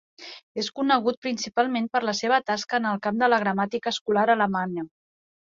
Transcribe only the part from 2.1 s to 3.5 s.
la seva tasca en el camp de la